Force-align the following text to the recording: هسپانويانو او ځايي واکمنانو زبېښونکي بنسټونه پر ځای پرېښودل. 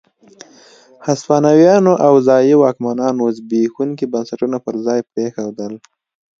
هسپانويانو 1.07 1.93
او 2.05 2.13
ځايي 2.27 2.53
واکمنانو 2.57 3.23
زبېښونکي 3.37 4.05
بنسټونه 4.13 4.57
پر 4.65 4.75
ځای 4.85 4.99
پرېښودل. 5.11 5.73